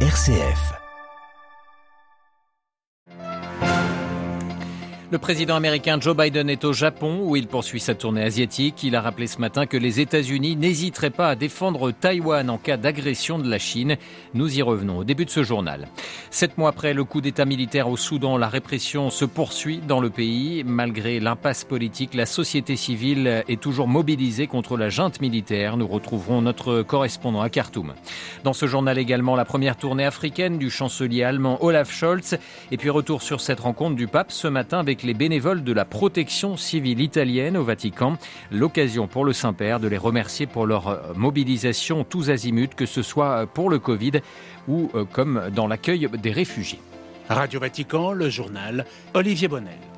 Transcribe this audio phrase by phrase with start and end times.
[0.00, 0.85] RCF.
[5.12, 8.82] Le président américain Joe Biden est au Japon où il poursuit sa tournée asiatique.
[8.82, 12.76] Il a rappelé ce matin que les États-Unis n'hésiteraient pas à défendre Taïwan en cas
[12.76, 13.98] d'agression de la Chine.
[14.34, 15.86] Nous y revenons au début de ce journal.
[16.30, 20.10] Sept mois après le coup d'État militaire au Soudan, la répression se poursuit dans le
[20.10, 20.64] pays.
[20.66, 25.76] Malgré l'impasse politique, la société civile est toujours mobilisée contre la junte militaire.
[25.76, 27.94] Nous retrouverons notre correspondant à Khartoum.
[28.42, 32.38] Dans ce journal également, la première tournée africaine du chancelier allemand Olaf Scholz.
[32.72, 36.56] Et puis retour sur cette rencontre du pape ce matin les bénévoles de la protection
[36.56, 38.16] civile italienne au Vatican.
[38.50, 43.46] L'occasion pour le Saint-Père de les remercier pour leur mobilisation tous azimuts, que ce soit
[43.46, 44.12] pour le Covid
[44.68, 46.80] ou euh, comme dans l'accueil des réfugiés.
[47.28, 49.95] Radio Vatican, le journal Olivier Bonnel.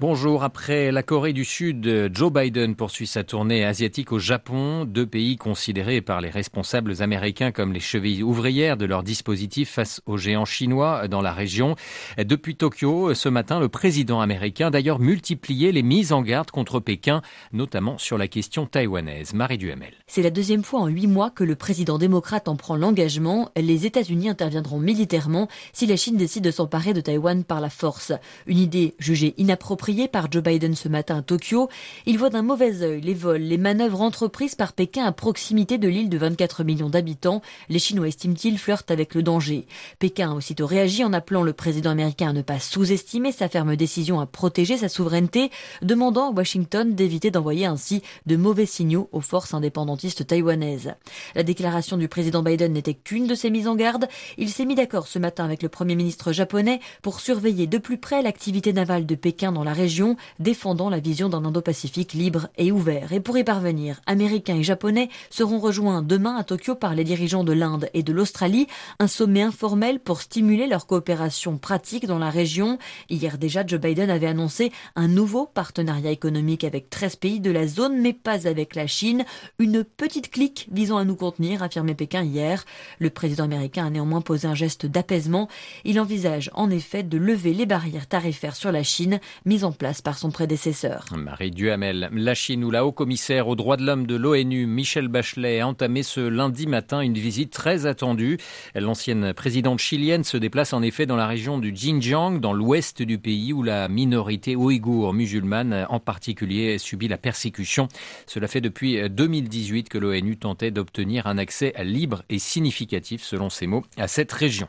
[0.00, 0.44] Bonjour.
[0.44, 5.36] Après la Corée du Sud, Joe Biden poursuit sa tournée asiatique au Japon, deux pays
[5.36, 10.46] considérés par les responsables américains comme les chevilles ouvrières de leur dispositif face aux géants
[10.46, 11.76] chinois dans la région.
[12.16, 17.20] Depuis Tokyo, ce matin, le président américain d'ailleurs multiplié les mises en garde contre Pékin,
[17.52, 19.34] notamment sur la question taïwanaise.
[19.34, 19.92] Marie Duhamel.
[20.06, 23.50] C'est la deuxième fois en huit mois que le président démocrate en prend l'engagement.
[23.54, 28.14] Les États-Unis interviendront militairement si la Chine décide de s'emparer de Taïwan par la force.
[28.46, 31.68] Une idée jugée inappropriée par Joe Biden ce matin à Tokyo,
[32.06, 35.88] il voit d'un mauvais œil les vols, les manœuvres entreprises par Pékin à proximité de
[35.88, 37.42] l'île de 24 millions d'habitants.
[37.68, 39.66] Les Chinois, estiment-ils, flirtent avec le danger.
[39.98, 43.74] Pékin a aussitôt réagi en appelant le président américain à ne pas sous-estimer sa ferme
[43.74, 45.50] décision à protéger sa souveraineté,
[45.82, 50.94] demandant à Washington d'éviter d'envoyer ainsi de mauvais signaux aux forces indépendantistes taïwanaises.
[51.34, 54.06] La déclaration du président Biden n'était qu'une de ces mises en garde.
[54.38, 57.98] Il s'est mis d'accord ce matin avec le premier ministre japonais pour surveiller de plus
[57.98, 62.70] près l'activité navale de Pékin dans la région, défendant la vision d'un Indo-Pacifique libre et
[62.70, 63.14] ouvert.
[63.14, 67.44] Et pour y parvenir, Américains et Japonais seront rejoints demain à Tokyo par les dirigeants
[67.44, 68.66] de l'Inde et de l'Australie,
[68.98, 72.76] un sommet informel pour stimuler leur coopération pratique dans la région.
[73.08, 77.66] Hier déjà, Joe Biden avait annoncé un nouveau partenariat économique avec 13 pays de la
[77.66, 79.24] zone, mais pas avec la Chine.
[79.58, 82.66] Une petite clique visant à nous contenir, affirmait Pékin hier.
[82.98, 85.48] Le président américain a néanmoins posé un geste d'apaisement.
[85.84, 90.02] Il envisage en effet de lever les barrières tarifaires sur la Chine mises en place
[90.02, 91.04] par son prédécesseur.
[91.16, 95.60] Marie Duhamel, la Chine où la haut-commissaire aux droits de l'homme de l'ONU, Michel Bachelet,
[95.60, 98.38] a entamé ce lundi matin une visite très attendue.
[98.74, 103.18] L'ancienne présidente chilienne se déplace en effet dans la région du Xinjiang, dans l'ouest du
[103.18, 107.88] pays où la minorité ouïghour musulmane en particulier subit la persécution.
[108.26, 113.66] Cela fait depuis 2018 que l'ONU tentait d'obtenir un accès libre et significatif, selon ses
[113.66, 114.68] mots, à cette région.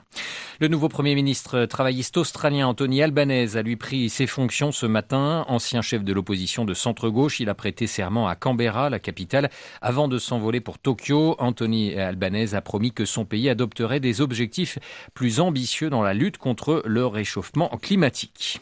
[0.60, 5.46] Le nouveau Premier ministre travailliste australien Anthony Albanese a lui pris ses fonctions ce matin.
[5.48, 9.50] Ancien chef de l'opposition de centre-gauche, il a prêté serment à Canberra, la capitale,
[9.82, 11.36] avant de s'envoler pour Tokyo.
[11.40, 14.78] Anthony Albanese a promis que son pays adopterait des objectifs
[15.16, 18.62] plus ambitieux dans la lutte contre le réchauffement climatique.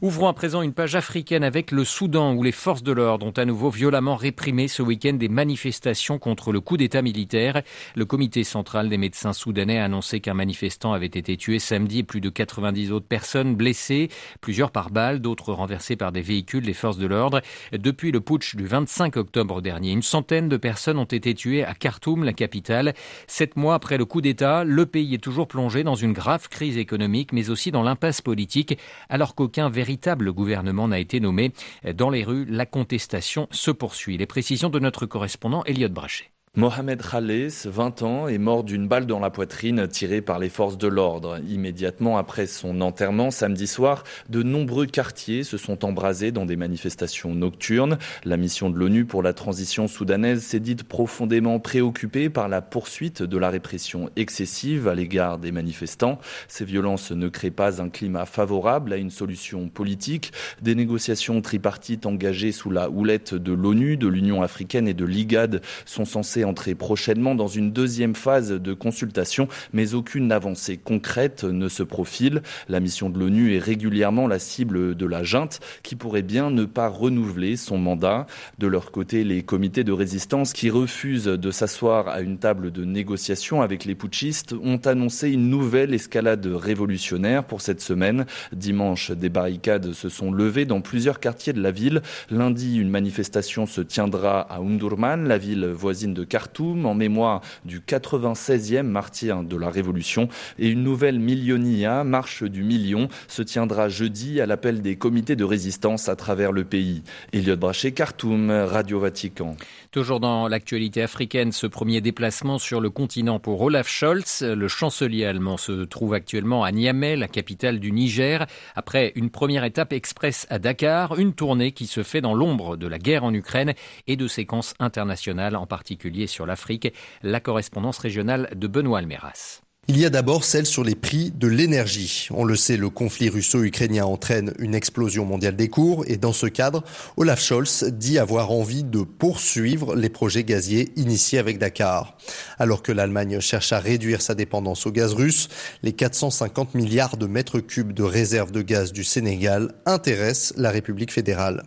[0.00, 3.32] Ouvrons à présent une page africaine avec le Soudan où les forces de l'ordre ont
[3.32, 7.62] à nouveau violemment réprimé ce week-end des manifestations contre le coup d'État militaire.
[7.96, 12.02] Le comité central des médecins soudanais a annoncé qu'un manifestant avait été tué samedi et
[12.04, 14.08] plus de 90 autres personnes blessées,
[14.40, 17.40] plusieurs par balles, d'autres renversées par des véhicules des forces de l'ordre.
[17.72, 21.74] Depuis le putsch du 25 octobre dernier, une centaine de personnes ont été tuées à
[21.74, 22.94] Khartoum, la capitale.
[23.26, 26.78] Sept mois après le coup d'État, le pays est toujours plongé dans une grave crise
[26.78, 28.78] économique, mais aussi dans l'impasse politique,
[29.08, 29.87] alors qu'aucun véritable
[30.32, 31.52] gouvernement n'a été nommé.
[31.94, 34.18] Dans les rues, la contestation se poursuit.
[34.18, 36.30] Les précisions de notre correspondant Elliot Brachet.
[36.56, 40.78] Mohamed Khalès, 20 ans, est mort d'une balle dans la poitrine tirée par les forces
[40.78, 41.38] de l'ordre.
[41.48, 47.34] Immédiatement après son enterrement samedi soir, de nombreux quartiers se sont embrasés dans des manifestations
[47.34, 47.98] nocturnes.
[48.24, 53.22] La mission de l'ONU pour la transition soudanaise s'est dite profondément préoccupée par la poursuite
[53.22, 56.18] de la répression excessive à l'égard des manifestants.
[56.48, 60.32] Ces violences ne créent pas un climat favorable à une solution politique.
[60.62, 65.60] Des négociations tripartites engagées sous la houlette de l'ONU, de l'Union africaine et de l'IGAD
[65.84, 71.68] sont censées entrer prochainement dans une deuxième phase de consultation, mais aucune avancée concrète ne
[71.68, 72.42] se profile.
[72.68, 76.64] La mission de l'ONU est régulièrement la cible de la junte qui pourrait bien ne
[76.64, 78.26] pas renouveler son mandat.
[78.58, 82.84] De leur côté, les comités de résistance qui refusent de s'asseoir à une table de
[82.84, 88.26] négociation avec les putschistes ont annoncé une nouvelle escalade révolutionnaire pour cette semaine.
[88.52, 92.02] Dimanche, des barricades se sont levées dans plusieurs quartiers de la ville.
[92.30, 97.80] Lundi, une manifestation se tiendra à Undurman, la ville voisine de Khartoum en mémoire du
[97.80, 100.28] 96e martyr de la Révolution.
[100.58, 105.44] Et une nouvelle Millionia, marche du million, se tiendra jeudi à l'appel des comités de
[105.44, 107.02] résistance à travers le pays.
[107.32, 109.56] Elliot Brachet, Khartoum, Radio Vatican.
[109.90, 114.42] Toujours dans l'actualité africaine, ce premier déplacement sur le continent pour Olaf Scholz.
[114.42, 118.46] Le chancelier allemand se trouve actuellement à Niamey, la capitale du Niger,
[118.76, 122.86] après une première étape express à Dakar, une tournée qui se fait dans l'ombre de
[122.86, 123.74] la guerre en Ukraine
[124.06, 126.92] et de séquences internationales, en particulier sur l'Afrique.
[127.22, 129.62] La correspondance régionale de Benoît Almeras.
[129.90, 132.28] Il y a d'abord celle sur les prix de l'énergie.
[132.30, 136.44] On le sait, le conflit russo-ukrainien entraîne une explosion mondiale des cours et dans ce
[136.44, 136.84] cadre,
[137.16, 142.18] Olaf Scholz dit avoir envie de poursuivre les projets gaziers initiés avec Dakar.
[142.58, 145.48] Alors que l'Allemagne cherche à réduire sa dépendance au gaz russe,
[145.82, 151.14] les 450 milliards de mètres cubes de réserves de gaz du Sénégal intéressent la République
[151.14, 151.62] fédérale.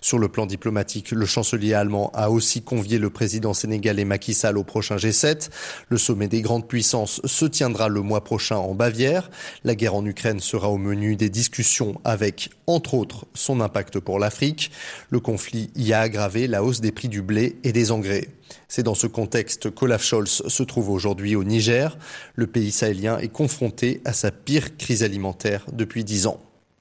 [0.00, 4.58] Sur le plan diplomatique, le chancelier allemand a aussi convié le président sénégalais Macky Sall
[4.58, 5.50] au prochain G7.
[5.88, 9.30] Le sommet des grandes puissances se tient tiendra le mois prochain en Bavière.
[9.64, 14.18] La guerre en Ukraine sera au menu des discussions avec, entre autres, son impact pour
[14.18, 14.70] l'Afrique.
[15.08, 18.28] Le conflit y a aggravé la hausse des prix du blé et des engrais.
[18.68, 21.96] C'est dans ce contexte qu'Olaf Scholz se trouve aujourd'hui au Niger.
[22.34, 26.40] Le pays sahélien est confronté à sa pire crise alimentaire depuis dix ans.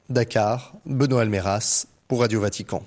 [0.09, 2.83] Dakar, Benoît Almeras pour Radio Vatican.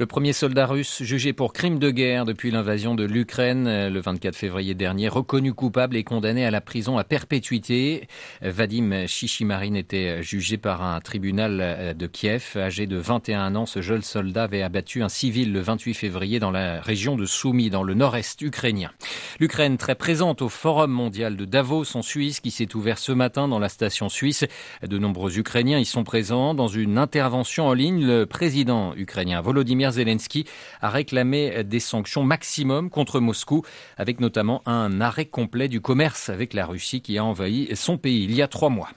[0.00, 4.00] Le premier soldat russe jugé pour crime de guerre depuis l'invasion de l'Ukraine euh, le
[4.00, 8.08] 24 février dernier, reconnu coupable et condamné à la prison à perpétuité.
[8.40, 12.56] Vadim Shishimarin était jugé par un tribunal euh, de Kiev.
[12.56, 16.50] Âgé de 21 ans, ce jeune soldat avait abattu un civil le 28 février dans
[16.50, 18.92] la région de Soumy, dans le nord-est ukrainien.
[19.38, 23.48] L'Ukraine très présente au Forum mondial de Davos en Suisse qui s'est ouvert ce matin
[23.48, 24.46] dans la station suisse.
[24.82, 26.54] De nombreux Ukrainiens y sont présents.
[26.54, 30.44] Dans une intervention en ligne, le président ukrainien Volodymyr Zelensky
[30.80, 33.62] a réclamé des sanctions maximum contre Moscou,
[33.96, 38.24] avec notamment un arrêt complet du commerce avec la Russie qui a envahi son pays
[38.24, 38.90] il y a trois mois.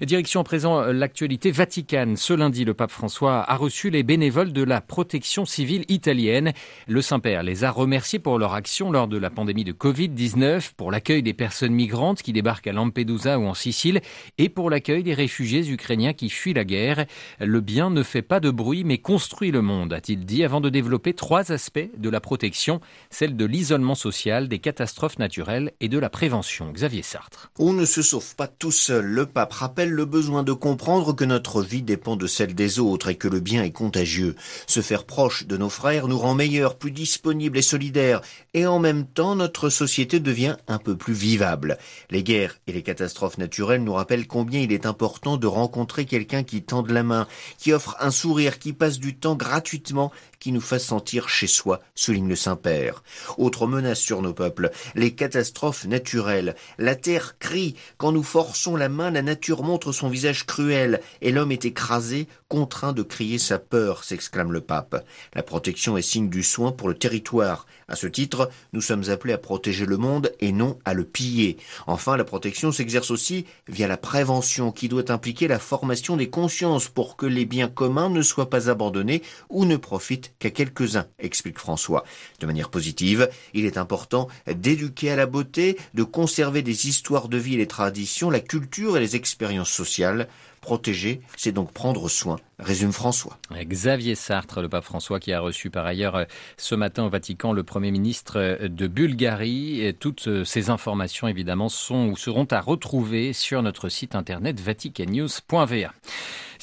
[0.00, 2.16] Direction à présent euh, l'actualité vaticane.
[2.16, 6.52] Ce lundi, le pape François a reçu les bénévoles de la protection civile italienne.
[6.88, 10.90] Le Saint-Père les a remerciés pour leur action lors de la pandémie de Covid-19, pour
[10.90, 14.00] l'accueil des personnes migrantes qui débarquent à Lampedusa ou en Sicile
[14.38, 17.06] et pour l'accueil des réfugiés ukrainiens qui fuient la guerre.
[17.38, 20.68] Le bien ne fait pas de bruit mais construit le monde, a-t-il dit, avant de
[20.68, 22.80] développer trois aspects de la protection,
[23.10, 26.72] celle de l'isolement social, des catastrophes naturelles et de la prévention.
[26.72, 27.52] Xavier Sartre.
[27.60, 29.26] On ne se sauve pas tout seul.
[29.32, 33.14] Pape rappelle le besoin de comprendre que notre vie dépend de celle des autres et
[33.14, 34.36] que le bien est contagieux.
[34.66, 38.20] Se faire proche de nos frères nous rend meilleurs, plus disponibles et solidaires,
[38.54, 41.78] et en même temps notre société devient un peu plus vivable.
[42.10, 46.42] Les guerres et les catastrophes naturelles nous rappellent combien il est important de rencontrer quelqu'un
[46.42, 47.26] qui tende la main,
[47.58, 50.12] qui offre un sourire, qui passe du temps gratuitement,
[50.42, 53.04] qui nous fasse sentir chez soi, souligne le Saint-Père.
[53.38, 56.56] Autre menace sur nos peuples, les catastrophes naturelles.
[56.78, 61.30] La terre crie, quand nous forçons la main, la nature montre son visage cruel, et
[61.30, 65.06] l'homme est écrasé, contraint de crier sa peur, s'exclame le pape.
[65.32, 67.64] La protection est signe du soin pour le territoire.
[67.92, 71.58] À ce titre, nous sommes appelés à protéger le monde et non à le piller.
[71.86, 76.88] Enfin, la protection s'exerce aussi via la prévention qui doit impliquer la formation des consciences
[76.88, 81.58] pour que les biens communs ne soient pas abandonnés ou ne profitent qu'à quelques-uns, explique
[81.58, 82.04] François.
[82.40, 87.36] De manière positive, il est important d'éduquer à la beauté, de conserver des histoires de
[87.36, 90.28] vie et les traditions, la culture et les expériences sociales.
[90.62, 93.36] Protéger, c'est donc prendre soin, résume François.
[93.52, 96.24] Xavier Sartre, le pape François, qui a reçu par ailleurs euh,
[96.56, 99.92] ce matin au Vatican le Premier ministre euh, de Bulgarie.
[99.98, 105.92] Toutes euh, ces informations, évidemment, sont ou seront à retrouver sur notre site internet vaticannews.va.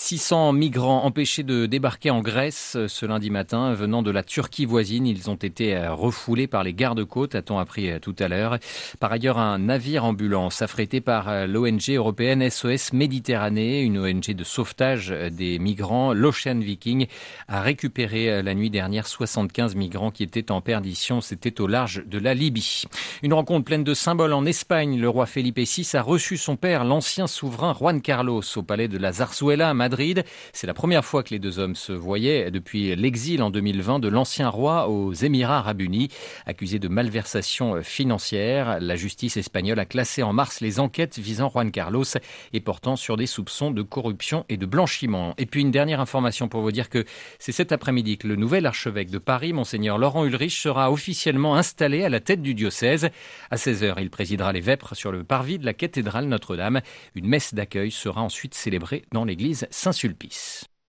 [0.01, 5.05] 600 migrants empêchés de débarquer en Grèce ce lundi matin venant de la Turquie voisine.
[5.05, 8.59] Ils ont été refoulés par les gardes-côtes, a-t-on appris tout à l'heure.
[9.01, 15.09] Par ailleurs, un navire ambulance affrété par l'ONG européenne SOS Méditerranée, une ONG de sauvetage
[15.09, 17.07] des migrants, l'Ocean Viking,
[17.49, 21.19] a récupéré la nuit dernière 75 migrants qui étaient en perdition.
[21.19, 22.85] C'était au large de la Libye.
[23.21, 24.97] Une rencontre pleine de symboles en Espagne.
[24.97, 28.97] Le roi Felipe VI a reçu son père, l'ancien souverain Juan Carlos, au palais de
[28.97, 30.24] la Zarzuela Madrid.
[30.53, 34.08] C'est la première fois que les deux hommes se voyaient depuis l'exil en 2020 de
[34.08, 36.10] l'ancien roi aux Émirats arabes unis.
[36.46, 41.72] Accusé de malversation financière, la justice espagnole a classé en mars les enquêtes visant Juan
[41.72, 42.05] Carlos
[42.53, 45.34] et portant sur des soupçons de corruption et de blanchiment.
[45.39, 47.03] Et puis une dernière information pour vous dire que
[47.39, 52.03] c'est cet après-midi que le nouvel archevêque de Paris, monseigneur Laurent Ulrich, sera officiellement installé
[52.03, 53.10] à la tête du diocèse.
[53.50, 56.81] À 16h, il présidera les vêpres sur le parvis de la cathédrale Notre-Dame.
[57.15, 60.65] Une messe d'accueil sera ensuite célébrée dans l'église Saint-Sulpice.